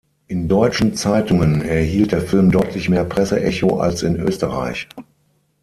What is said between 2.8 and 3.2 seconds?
mehr